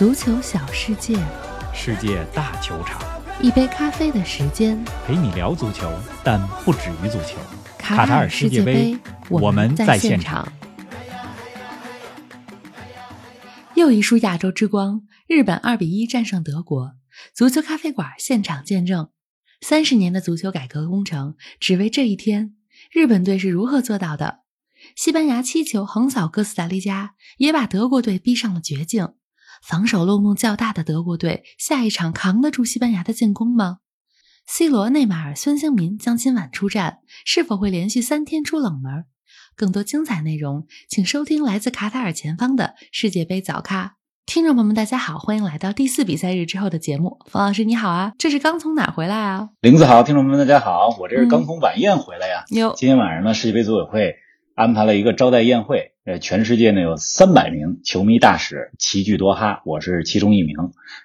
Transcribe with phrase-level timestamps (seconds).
[0.00, 1.14] 足球小世界，
[1.74, 3.02] 世界大球场，
[3.42, 4.82] 一杯咖啡的时间。
[5.06, 5.92] 陪你聊足球，
[6.24, 7.36] 但不止于足球。
[7.76, 8.96] 卡塔尔世界杯，
[9.28, 10.50] 我们在现场。
[13.74, 16.92] 又一束亚洲之光，日本二比一战胜德国。
[17.34, 19.10] 足球咖啡馆现场见证
[19.60, 22.54] 三十年的足球改革工程，只为这一天。
[22.90, 24.38] 日本队是如何做到的？
[24.96, 29.12] 西班牙七球横扫哥斯达黎加，也把德国队逼上了绝境。
[29.60, 33.78] 防守漏洞较大的德国队，下一场扛得住西班牙的进攻吗
[34.46, 39.04] ？C 罗、内马尔、孙兴民将今晚出战，是否会连续三天出冷门？
[39.54, 43.96] 更多精彩内容，请收听来自卡塔尔前方的世界杯早咖。
[44.26, 47.18] 听众朋友们，大家好，欢迎来到第四比赛日之后的节目。
[47.26, 49.50] 冯老师你好啊，这是刚从哪儿回来啊？
[49.60, 52.44] 林子好，听众朋友们大家好，我这是刚从晚宴回来呀。
[52.50, 54.14] 哟，今天晚上呢，世界杯组委会
[54.54, 60.56] 安排了一个招待宴会，呃，全世界呢有三百名球迷大使齐聚多哈，我是其中一名。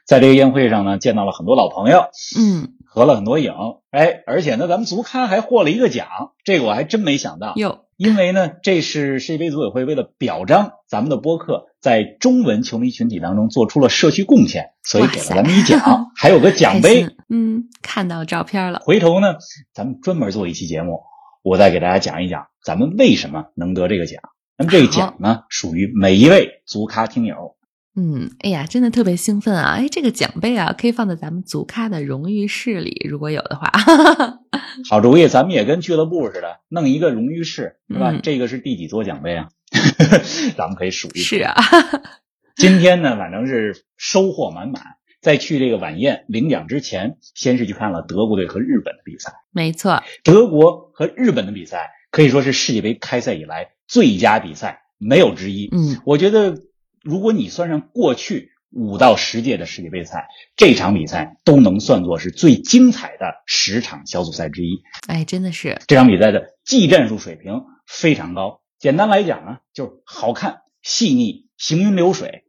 [0.06, 2.06] 在这个宴会上呢，见到了很多老朋友，
[2.40, 3.52] 嗯，合了很多影，
[3.92, 6.08] 哎，而且呢，咱们足咖还获了一个奖，
[6.46, 7.54] 这个我还真没想到。
[7.58, 17.06] 哟，因为呢，这是世界杯组委会为了表彰咱们的播客在中文球迷群体当中做出了社区贡献，所以给了咱们一奖， 还有个奖杯。
[17.28, 18.80] 嗯，看到照片了。
[18.86, 19.36] 回头呢，
[19.74, 21.02] 咱们专门做一期节目，
[21.44, 24.22] 我再给大家讲一讲咱们为什么能得这个奖。
[24.58, 27.56] 那么这个奖呢，属于每一位足咖听友。
[27.98, 29.78] 嗯，哎呀，真的特别兴奋啊！
[29.78, 33.72] 哎，这个奖杯啊，可以放在咱们足咖的荣誉室里，如果有的话。
[34.90, 38.14] 好主意，咱们也跟俱乐部似的，弄一个荣誉室，是吧？
[38.22, 39.48] 这个是第几座奖杯啊？
[40.58, 41.38] 咱们可以数一数。
[41.38, 41.56] 是啊。
[42.58, 44.84] 今天呢，反正是收获满满。
[45.22, 49.34] 在去这个晚宴领奖之前，先是去看了德国队和日本的比赛。
[49.52, 55.70] 没错，德国和日本的比赛可以说是世界杯开赛以来最佳比赛，没有之一。
[55.72, 56.56] 嗯，我觉得。
[57.06, 64.82] 如果你算上过去五到十届的世界杯赛，这场比赛都能算作是最精彩的十场小组赛之一。
[65.06, 68.62] 哎，真的是这场比赛的技战术水平非常高。
[68.80, 72.44] 简单来讲呢，就是好看、细腻、行云流水。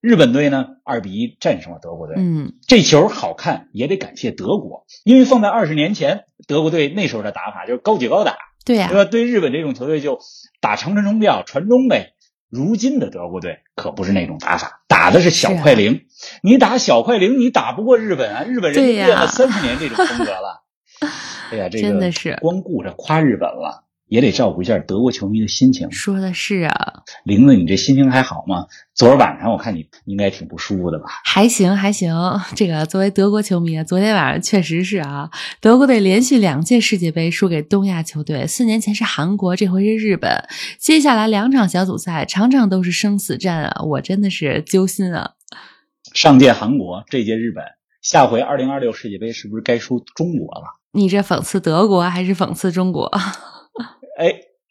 [0.00, 2.16] 日本队呢，二比一战胜了德国队。
[2.18, 9.04] 嗯，这球好看也得感谢德国，因为放在二十年前，德国队那时候的打法就是高举高打，对呀，对吧？
[9.04, 10.18] 对日本这种球队就
[10.60, 12.14] 打长传中调、传中呗。
[12.48, 16.06] 如今的德国队可不是那种打法，打的是小快灵。
[16.42, 18.42] 你打小快灵，你打不过日本啊！
[18.42, 20.64] 日本人练了三十年这种风格了。
[21.52, 23.84] 哎呀，这个 真的是光顾着夸日本了。
[24.10, 25.90] 也得照顾一下德国球迷的心情。
[25.92, 28.66] 说的是啊，玲子，你这心情还好吗？
[28.92, 31.04] 昨儿晚上我看你应该挺不舒服的吧？
[31.24, 32.12] 还行还行。
[32.56, 40.44] 这个作为德国球迷，昨天晚上确实是啊，德国队连续两届世界杯输给东亚球队，四年前是韩国，这回是日本。
[40.78, 43.82] 接下来两场小组赛，场场都是生死战啊！
[43.84, 45.34] 我真的是揪心啊。
[46.12, 47.64] 上届韩国，这届日本，
[48.02, 50.64] 下回二零二六世界杯是不是该输中国了？
[50.92, 53.08] 你这讽刺德国还是讽刺中国？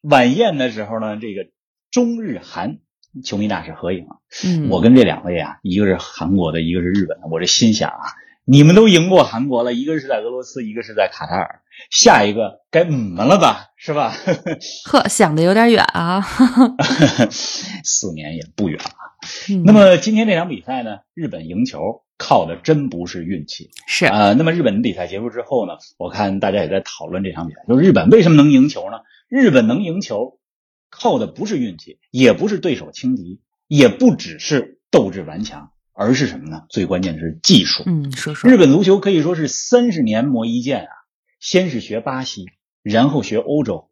[0.03, 1.49] 哎，晚宴的时候呢，这个
[1.91, 2.77] 中日韩
[3.23, 4.05] 球迷大使合影。
[4.45, 7.27] 嗯，我跟这两位啊，一个是韩国的，一个是日本的。
[7.29, 7.99] 我这心想啊，
[8.45, 14.13] 你们都赢过韩国了，一个是在俄罗斯，一个是在卡塔尔，下一个该你们了吧，是吧？
[14.85, 16.21] 呵，想的有点远啊。
[17.83, 19.17] 四年也不远啊。
[19.65, 24.33] 那么今天这场比赛呢，日本赢球靠的真不是运气，是啊。
[24.33, 28.99] 那么日本的比赛结束之后呢，我看大家也在讨论这场比赛，就是日本为什么能赢球呢？
[29.29, 30.39] 日本能赢球，
[30.89, 36.63] 靠的不是运气，也不是对手轻敌，也不只是斗志顽强，而是什么呢？
[36.69, 37.83] 最关键的是技术。
[37.85, 40.89] 嗯，说说日本足球可以说是三十年磨一剑啊，
[41.39, 42.47] 先是学巴西，
[42.83, 43.89] 然后学欧洲，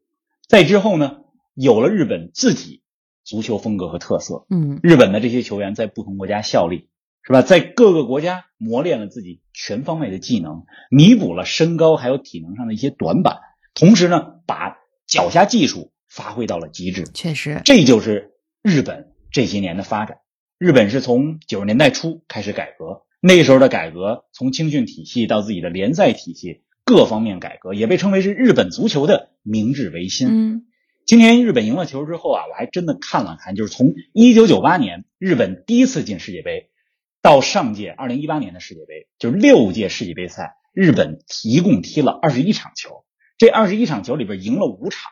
[0.47, 1.17] 再之后呢，
[1.53, 2.81] 有了日本自己。
[3.29, 6.87] 足球风格和特色，嗯，日本的这些球员在不同国家效力，
[7.23, 7.41] 是吧？
[7.41, 13.39] 在各个国家磨练了自己全方位的技能，弥补了身高还有体能上的一些短板，
[13.73, 14.76] 同时呢，把
[15.07, 17.05] 脚下技术发挥到了极致。
[17.13, 20.17] 确实，这就是日本这些年的发展。
[20.59, 30.27] 日本是从九十年代初开始改革，那时候的改革从青训体系到自己的联赛体系，各方面改革也被称为是日本足球的明治维新。
[30.27, 30.63] 嗯。
[31.05, 36.69] 今天日本赢了球之后啊，我还真的看了看，就是从一九九八年日本第一次进世界杯，
[37.21, 43.05] 到上届二零一八年的世界杯，就是六届世界杯赛，日本一共踢了二十一场球。
[43.37, 45.11] 这二十一场球里边赢了五场，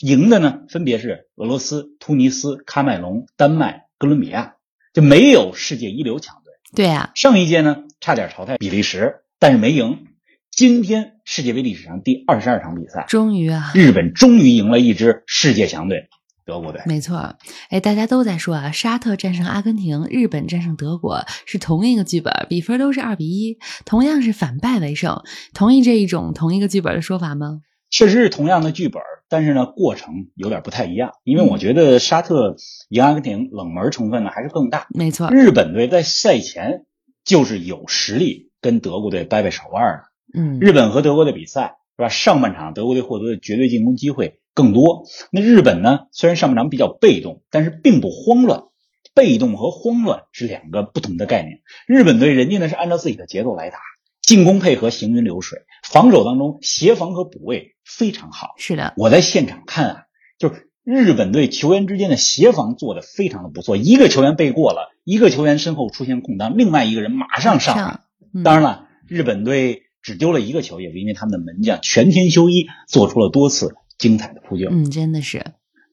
[0.00, 4.54] 赢的呢分别是俄罗斯、突尼斯、喀麦隆、丹麦、哥伦比亚，
[4.94, 6.54] 就没有世界一流强队。
[6.74, 10.06] 对啊，上一届呢差点淘汰比利时，但是没赢。
[10.50, 16.08] 今天世界杯历史上第二十二场比赛，终于啊，日本终于赢了一支世界强队，
[16.50, 16.82] 德国队。
[16.84, 17.36] 没错，
[17.68, 25.22] 哎，大家都在说啊，沙特战胜阿根廷，日本战胜德国是同一个剧本，比分都是二比一，同样是反败为胜，
[25.54, 27.60] 同意这一种同一个剧本的说法吗？
[27.88, 31.12] 确实是同样的剧本，但是呢，过程有点不太一样。
[31.24, 32.56] 因为我觉得沙特
[32.88, 34.86] 赢阿根廷冷门成分呢还是更大。
[34.90, 36.84] 没错，日本队在赛前
[37.24, 40.02] 就是有实力跟德国队掰掰手腕的。
[40.32, 42.08] 嗯，日本和德国的比赛是吧？
[42.08, 45.04] 上半场德国队获得的绝对进攻机会更多。
[45.32, 48.64] 那日本呢，虽然上半场比较被动，但是并不慌乱。
[49.12, 51.62] 被动和慌乱是两个不同的概念。
[51.86, 53.78] 日本队人家呢是按照自己的节奏来打。
[54.22, 58.50] 进攻配合行云流水，防守当中协防和补位非常好。
[58.58, 60.02] 是的，我在现场看啊，
[60.38, 63.76] 就是日本队球员之间的协防做的非常的不错。
[63.76, 68.00] 一个球员背过了，一个球员身后出现空当，另外一个人马上上来。
[68.32, 74.68] 嗯、当然了，日本队只丢了一个球，也是因为他们的门将全天修一做出了多次精彩的扑救。
[74.68, 75.44] 嗯，真的是。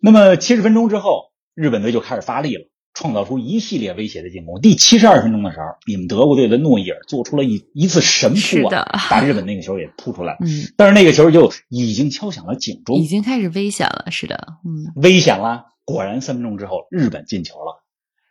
[0.02, 2.68] 那么七十分钟之后，日本队就开始发力了。
[3.00, 4.60] 创造出一系列威胁的进攻。
[4.60, 10.36] 第七十二分钟的时候，你们德国队的诺伊尔做出了一一次神扑啊，把日本那个球也扑出来。
[10.40, 14.08] 嗯，但是那个球就已经敲响了警钟，已经开始危险了。
[14.10, 15.66] 是的，嗯，危险了。
[15.86, 17.84] 果然，三分钟之后，日本进球了，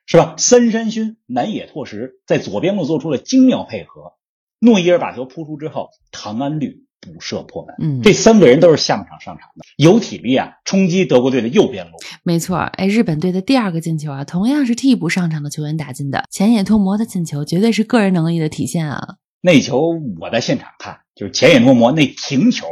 [0.04, 0.34] 是吧？
[0.36, 4.14] 三山勋、南野拓实在左边路做出了精妙配合，
[4.58, 7.74] 诺伊尔把球扑出之后，唐安绿补射破门。
[7.80, 11.92] 嗯，这三个人都是下半场上场的，有体力啊，冲击德国队的右边路。
[12.22, 16.24] 没错，哎，日本队的第二个进球啊，同样是替补上场的球员打进的。
[16.30, 19.16] 前野拓磨的进球绝对是个人能力的体现啊！
[19.40, 22.66] 那球我在现场看，就是前野拓磨那停球，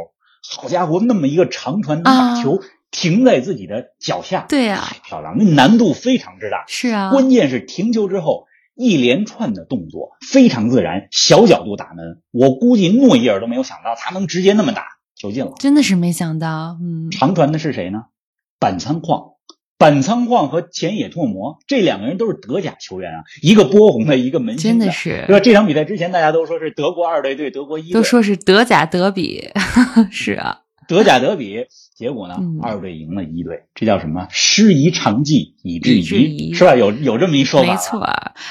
[0.49, 2.61] 好家伙，那么一个长传能把球
[2.91, 6.65] 停在自己的脚下，啊对呀、太漂亮，那难度非常之大。
[6.67, 14.83] 是啊，关键是停球之后一连串的动作非常自然，小角度打门，我估计诺伊尔都没有想到他能直接那么打
[15.15, 15.53] 球进了。
[15.57, 18.03] 真的是没想到，嗯，长传的是谁呢？
[18.59, 19.31] 板仓矿。
[19.77, 25.39] 板仓矿和前野拓磨这两个人都是德甲球员啊，一个波鸿的，一个门兴真的是，对吧？
[25.41, 29.49] 这场比赛之前大家都说是德国二队对德国一队，都说是德甲德比，
[30.09, 34.27] 是啊，德甲德比，结果呢，嗯二队赢了一队，这叫什么？
[34.29, 36.75] 师夷长技以制以制夷是吧？
[36.75, 38.05] 有有这么一说法，没错。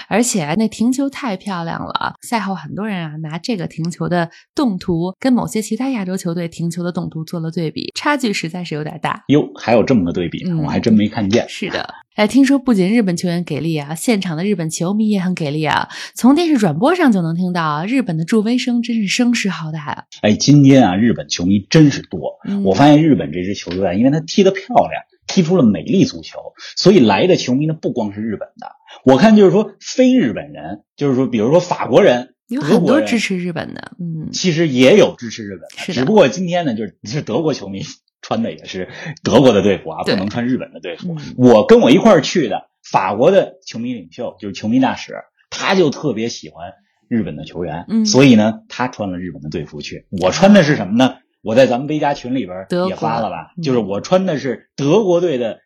[0.09, 9.25] 而且那停球太漂亮了，赛后很多人啊拿这个停球的动图跟某些其他亚洲球队停球的动图做了对比，差距实在是有点大。
[9.29, 11.47] 哟，还有这么个对比，嗯我还真没看见。
[11.47, 15.87] 是的，哎，听说不仅日本球员给力啊，现场的日本球迷也很给力啊。
[16.15, 20.05] 从电视转播上就能听到啊，日本的助威声真是声势浩大啊。
[20.23, 22.39] 哎，今天啊，日本球迷真是多。
[22.47, 28.69] 嗯我发现日本这支球队啊，因为他踢得漂亮，踢出了美丽足球，所以来的球迷呢不光是日本的，
[29.05, 37.83] 我看就是说非日本人，就是说比如说法国人、有德国人很多支持日本的，嗯，其实也有支持日本是的只不过今天呢，就是是德国球迷
[38.23, 38.89] 穿的也是
[39.23, 41.15] 德国的队服啊，不能穿日本的队服。
[41.15, 45.15] 嗯我跟我一块儿去的法国的球迷领袖就是球迷大使，
[45.51, 46.73] 他就特别喜欢
[47.09, 50.07] 日本的球员，嗯所以呢，他穿了日本的队服去。
[50.11, 51.17] 我穿的是什么呢？
[51.45, 55.61] 我在咱们微加群里边也发了吧，嗯就是我穿的是德国队的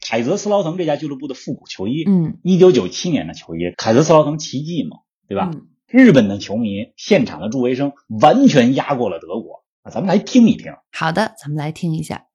[0.00, 5.50] 凯泽斯劳滕这家俱乐部的复古球衣，嗯，一九九七年的球衣，凯泽斯劳滕奇迹嘛，对吧？
[5.52, 9.90] 嗯日本的球迷现场的助威声完全压过了德国啊！
[9.92, 10.72] 咱们来听一听。
[10.90, 12.25] 好的，咱们来听一下。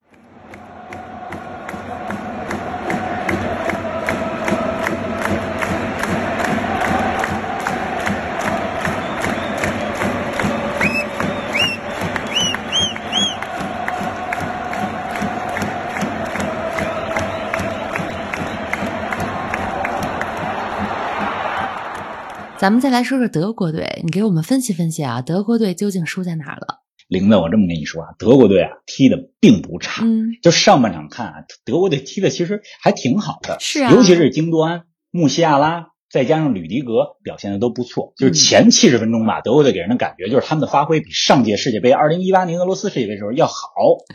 [22.62, 26.78] 咱们再来说说德国队，你给我们分析分析啊，德国队究竟输在哪儿了？
[27.08, 38.12] 玲子，我这么跟你说啊，德国队啊踢的并不差，嗯，就上半场看啊，德国队踢的其实还挺好的，是啊尤其是京多安、穆西亚拉，再加上吕迪格表现的都不错。
[38.16, 43.56] 就是嗯前七十分钟吧，德国队给人的感觉就是他们的发挥比上届世界杯二零一八年俄罗斯世界杯时候要好。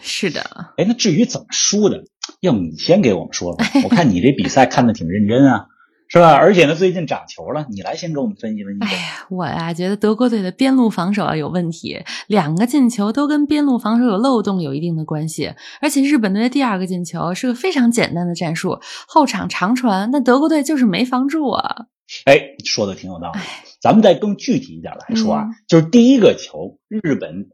[0.01, 0.39] 是的，
[0.77, 2.05] 哎，那至于怎么输的，
[2.39, 3.81] 要不你先给我们说说。
[3.83, 5.65] 我看你这比赛看的挺认真啊，
[6.09, 6.33] 是吧？
[6.33, 8.79] 而且呢，最近涨球了，你来先给我们分析分析。
[8.81, 15.53] 哎呀，我呀觉得德国队的边路防守啊有问题，两个进球都跟边路防守有漏洞有一定的关系。
[15.81, 21.87] 而且日本队的第二个进球是个非常简单的战术，后场长传，但德国队就是没防住啊。
[22.25, 23.45] 哎，说的挺有道理哎。
[23.81, 27.49] 咱们再更具体一点来说啊，嗯就是第一个球，日本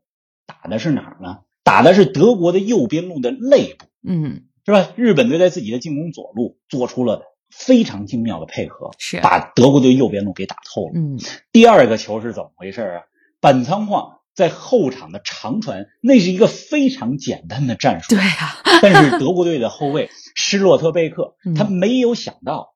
[0.46, 1.40] 打的是哪儿呢？
[1.64, 4.90] 打的是德国的右边路的肋部，嗯，是吧？
[4.96, 7.22] 日本队在自己的进攻左路做出了
[7.56, 10.94] 非常精妙的配合，是把德国队右边路给打透了。
[10.96, 11.20] 嗯
[11.52, 13.02] 第二个球是怎么回事啊？
[13.40, 18.16] 板仓晃在后场的长传，那是一个非常简单的战术。
[18.16, 22.74] 对啊，但是德国队的后卫施洛特贝克嗯，他没有想到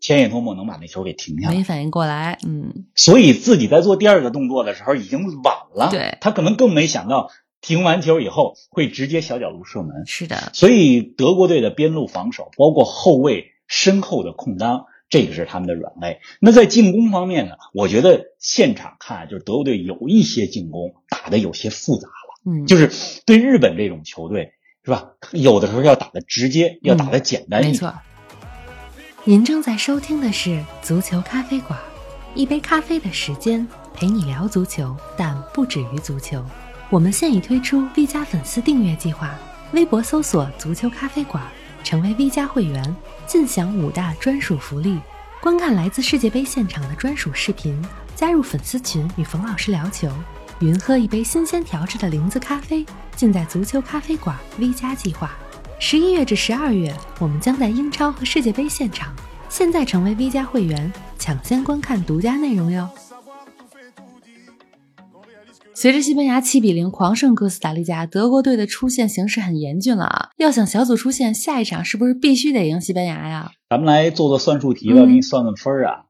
[0.00, 5.90] 前野拓磨能把那球给停下来没，反应过来，嗯，所以自己在做第二个动作的时候已经晚了。
[5.90, 7.30] 对他可能更没想到
[7.60, 10.06] 停完球以后会直接小角度射门。
[10.06, 16.20] 是的，所以德国队的边路防守，包括后卫身后的空当，这个是他们的软肋。
[16.40, 24.52] 那在进攻方面呢，我觉得现场看就是德国队有一些进攻打得有些复杂了，嗯，就是对日本这种球队
[24.84, 25.10] 是吧？
[25.32, 27.72] 有的时候要打得直接，要打得简单一点。
[27.72, 27.94] 没错。
[29.24, 30.50] 您正在收听的是
[30.82, 31.76] 《足球咖啡馆》，
[32.36, 36.40] 一杯咖啡的时间陪你聊足球，但不止于足球。
[36.90, 39.36] 我们现已推出 V 加粉丝订阅计划，
[39.72, 41.42] 微博搜索“足球咖啡馆”，
[41.86, 42.96] 成为 V 加会员，
[43.28, 44.98] 尽享五大专属福利：
[45.40, 47.80] 观看来自世界杯现场的专属视频，
[48.16, 50.10] 加入粉丝群与冯老师聊球，
[50.58, 55.30] 云喝一杯新鲜调制的零子咖啡，尽在足球咖啡馆 V 加计划。
[55.78, 59.14] 十一月至十二月，我们将在英超和世界杯现场。
[59.48, 62.90] 现在成为 V 加会员，抢先观看独家内容哟。
[65.78, 70.30] 随着西班牙七比零狂胜哥斯达黎加，德国队的出线形势很严峻了啊！
[70.38, 73.52] 要想小组出线，下一场是不是必须得赢西班牙呀？
[73.68, 76.06] 咱们来做做算术题吧，嗯给你算算分儿啊。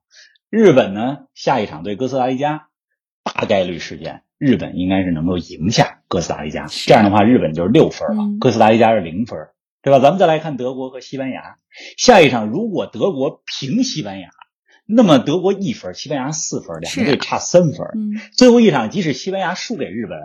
[0.51, 2.69] 日本呢，下一场对哥斯达黎加，
[3.25, 6.67] 大概率事件，日本应该是能够赢下哥斯达黎加。
[6.69, 9.37] 这样的话，日本就是六分了，嗯哥斯达黎加是零分，
[9.83, 9.99] 对吧？
[9.99, 11.57] 咱们再来看德国和西班牙，
[11.99, 14.29] 下一场如果德国平西班牙，
[14.87, 17.87] 那么德国一分，西班牙四分，两个队差三分。
[17.95, 20.19] 嗯，最后一场，即使西班牙输给日本，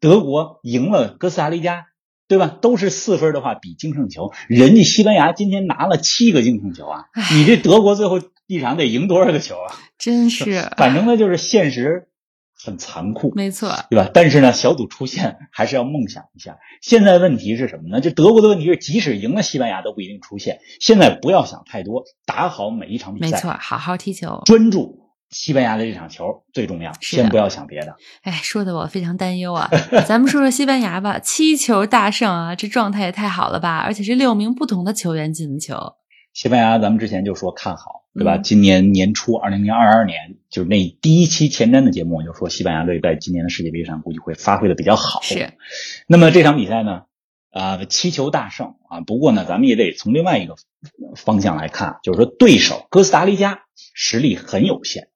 [0.00, 1.86] 德国赢了哥斯达黎加，
[2.28, 2.46] 对吧？
[2.60, 9.74] 都是四分的话，比净胜球，人家西班牙今天拿了七个净胜球啊，你这德国最后一场得赢多少个球啊？
[9.96, 12.08] 真是 反正呢，就是现实
[12.64, 13.74] 很残酷，没错。
[13.90, 14.10] 对吧？
[14.12, 16.58] 但是呢，小组出线还是要梦想一下。
[16.82, 18.00] 现在问题是什么呢？
[18.00, 20.58] 就德国的问题是，即使赢了西班牙都不一定出线。
[20.80, 24.42] 现在不要想太多，打好每一场比赛，没错，好好踢球。
[24.44, 24.98] 专注
[25.30, 27.94] 西班牙的这场球最重要，先不要想别的。
[28.22, 29.70] 哎，说的我非常担忧啊！
[30.06, 33.78] 咱们说说西班牙吧，七球大胜啊，这状态也太好了吧！
[33.78, 35.76] 而且是六名不同的球员进的球。
[36.34, 38.36] 西班牙，咱们之前就说看好，对吧？
[38.36, 45.20] 嗯今年年初，二零零二二年，就是那第一期前瞻的节目，我就说西班牙队在今年的世界杯上估计会发挥的比较好。
[45.22, 45.52] 是，
[46.08, 47.02] 那么这场比赛呢，
[47.50, 49.00] 啊、七球大胜啊。
[49.02, 50.56] 不过呢，咱们也得从另外一个
[51.14, 53.60] 方向来看，就是说对手哥斯达黎加
[53.94, 55.08] 实力很有限，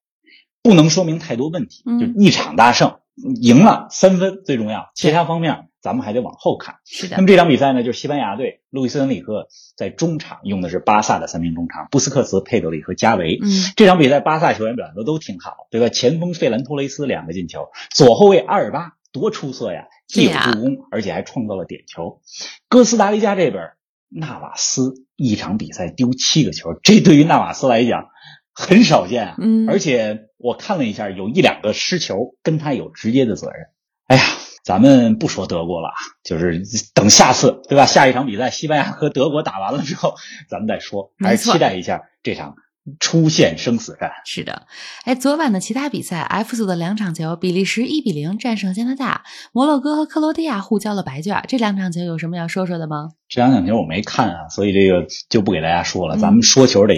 [0.62, 1.82] 不能说明太多问题。
[1.86, 3.00] 嗯就一场大胜，
[3.42, 6.76] 赢了三分最重要，其他方面咱们还得往后看。
[6.86, 13.38] 是的那么，这场比赛呢，就是西班牙队路易斯恩里克在中场用的是巴萨的三名中场，布斯克茨、佩德里和加维。
[13.42, 15.90] 嗯，这场比赛巴萨球员表现的都挺好，对吧？
[15.90, 22.22] 前锋费兰托雷斯两个进球，左后卫阿尔巴多出色呀，既有助攻，而且还创造了点球。
[22.70, 23.72] 哥斯达黎加这边，
[24.08, 28.08] 纳瓦斯一场比赛丢七个球，这对于纳瓦斯来讲
[28.54, 29.34] 很少见啊。
[29.38, 33.66] 嗯而且我看了一下，有一两个失球跟他有直接的责任。
[34.06, 34.22] 哎呀，
[34.64, 36.62] 咱们不说德国了啊，就是
[36.94, 37.84] 等下次，对吧？
[37.84, 40.14] 下一场比赛，西班牙和德国打完了之后，
[40.48, 42.56] 咱们再说，还是期待一下这场
[43.00, 44.10] 出现生死战。
[44.24, 44.66] 是的。
[45.04, 51.42] 哎，昨晚的其他比赛，F 组的两场球，比利时一比零战胜加拿大，摩洛哥和克罗地亚互交了白卷。
[51.48, 53.10] 这两场球有什么要说说的吗？
[53.26, 56.16] 这两场球我没看啊，所以这个就不给大家说了。
[56.16, 56.94] 嗯咱们说球得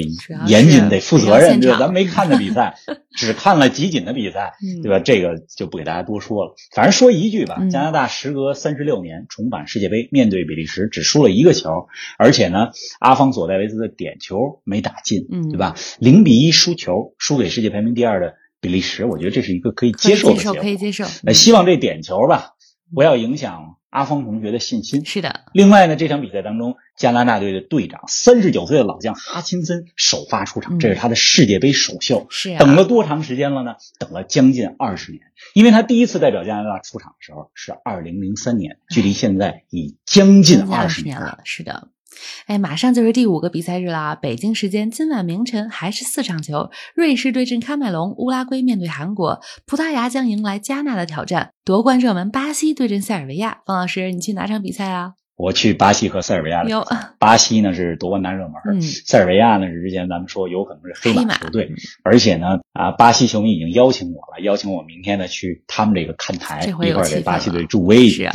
[0.47, 1.79] 严谨，得负责任，对吧？
[1.79, 2.77] 不要现场咱没看的比赛，
[3.17, 4.99] 只看了集锦的比赛，嗯对吧？
[4.99, 6.55] 这个就不给大家多说了。
[6.75, 11.89] 反正说一句吧，嗯加拿大时隔三十六年重返世界杯，面对比利时只输了一个球，
[12.19, 12.69] 而且呢，
[13.01, 15.75] 阿方索戴维斯的点球没打进，嗯对吧？
[15.99, 20.69] 零比一输球，输给世界排名第二的比利时，我觉得这是一个可以接受，的结果可。
[20.69, 21.05] 以接受。
[21.23, 22.53] 那希望这点球吧，
[22.95, 25.05] 不要影响阿方同学的信心。
[25.05, 32.27] 是的，另外呢，这场比赛当中，加拿大队的队长三十九岁的老将哈钦森首发出场，嗯这是他的世界杯首秀。
[32.31, 33.77] 是啊，等了多长时间了呢？
[33.99, 35.23] 等了将近二十年，
[35.55, 40.89] 因为他第一次代表加拿大出场的时候是二零零三年，距离现在已将近二。
[40.89, 41.89] 十年了，是的。
[42.47, 44.15] 哎，马上就是第五个比赛日啦！
[44.15, 53.59] 北京时间今晚凌晨还是四场球：瑞士对阵喀麦隆，乌拉圭面对韩国，葡萄牙将迎来加纳的挑战，夺冠热门巴西对阵塞尔维亚。
[53.67, 55.13] 方老师，你去哪场比赛啊？
[55.37, 61.71] 我去巴西和塞尔维亚的比有赛，巴西呢是夺冠大热门，嗯塞尔维亚呢是之前咱们说有可能是黑黑马马球队，
[62.05, 68.09] 而且呢啊，巴西球迷已经邀请我了，邀请我明天呢去他们这个看台这一块给巴西队助威。
[68.09, 68.35] 是啊，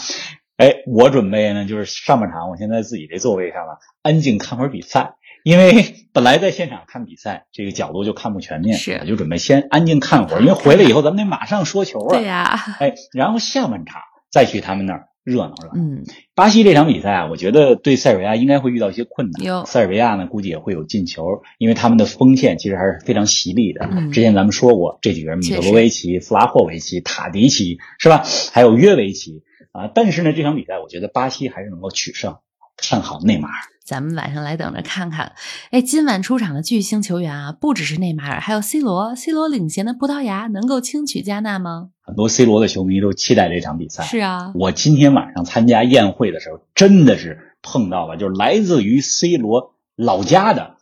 [0.62, 5.15] 哎，我准备呢，就是上半场，我先在自己这座位上了，安静看会儿比赛。
[5.44, 12.15] 因为本来在现场看比赛，这个角度就看不全面，是我就准备先安静看会儿，因为回来以后咱们得马上说球啊。
[12.15, 12.44] 对呀、
[12.77, 15.74] 哎，然后下半场再去他们那儿热闹热闹。
[15.74, 16.03] 嗯，
[16.36, 19.44] 巴西这场比赛啊，我觉得对塞尔维亚应该会遇到一些困难。
[19.44, 21.24] 有塞尔维亚呢，估计也会有进球，
[21.58, 23.89] 因为他们的锋线其实还是非常犀利的。
[23.91, 28.24] 嗯之前咱们说过，这几个人米确实特罗维奇、弗拉霍维奇、塔迪奇是吧？
[28.53, 29.41] 还有约维奇
[29.72, 29.92] 啊。
[29.94, 32.38] 但是呢，这场比赛我觉得巴西还是能够取胜，
[32.78, 33.56] 看好内马尔。
[33.84, 35.34] 咱们晚上来等着看看。
[35.72, 39.16] 哎，今晚出场的巨星球员啊，不只是内马尔，还有 C 罗。
[39.16, 41.90] C 罗领衔的葡萄牙能够轻取加纳吗？
[42.01, 44.04] 很多 C 罗的球迷都期待这场比赛。
[44.04, 50.78] 是啊，我今天晚上参加宴会的时候，真的是碰到了，就是来自于 C 罗老家的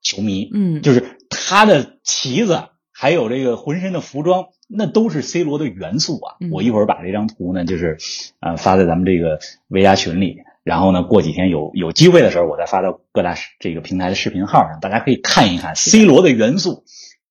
[0.00, 6.36] 球迷，嗯，就是他的旗子，还有这个浑身的服装，那都是 C 罗的元素啊。
[6.40, 7.98] 嗯我一会儿把这张图呢，就是
[8.40, 16.84] 呃发在咱们这个微家群里，然后呢，过几天有有机会的时候，我再发到各大这个平台的视频号上，大家可以看一看 C 罗的元素。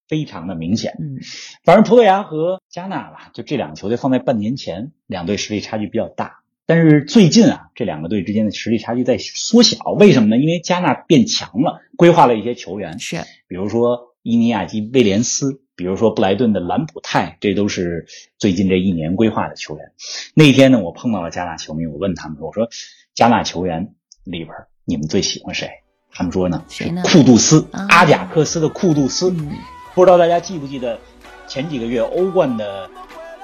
[0.08, 1.18] 非常的明显，嗯，
[1.64, 6.42] 反正葡萄牙和加纳吧，就这两个球队放在半年前，两队实力差距比较大。
[6.68, 10.38] 但是最近啊，这两个队之间的实力差距在缩小，为什么呢？
[10.38, 19.92] 因为加纳变强了，规划了一些球员，是，比如说伊尼亚基威廉斯，比如说布莱顿的兰普泰，这都是最近这一年规划的球员。
[20.34, 22.70] 那天呢，我碰到了加纳球迷，我问他们说：“我说
[23.14, 24.56] 加纳球员里边
[24.86, 25.70] 你们最喜欢谁？”
[26.12, 29.30] 他们说呢，谁呢库杜斯，啊阿贾克斯的库杜斯。
[29.32, 29.52] 嗯，
[29.94, 30.98] 不知道大家记不记得
[31.46, 32.90] 前几个月欧冠的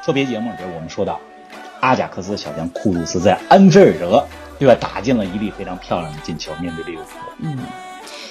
[0.06, 1.20] 特别节目里边，我们说到
[1.82, 4.26] 阿贾克斯小将库杜斯在安菲尔德
[4.58, 7.10] 对吧打进了一粒非常漂亮的进球，面对利物浦。
[7.40, 7.58] 嗯，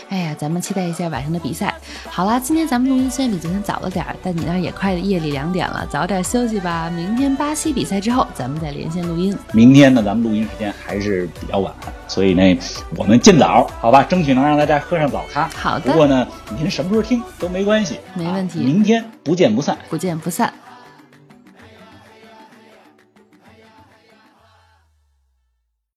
[0.08, 1.74] 哎呀，咱们期待一下晚上的比赛。
[2.08, 6.90] 好啦，今天咱们录音虽然比昨天早了点儿，但你那儿也快夜里两点了，早点休息吧。
[6.90, 9.36] 明天巴西比赛之后，咱们再连线录音。
[9.52, 11.72] 明天呢，咱们录音时间还是比较晚，
[12.08, 12.58] 所以呢，
[12.96, 15.48] 我们尽早，好吧，争取能让大家喝上早咖。
[15.54, 16.26] 好的不过呢，
[16.58, 19.78] 您什么时候听都没关系，没问题啊明天不见不散。
[19.88, 20.52] 不见不散。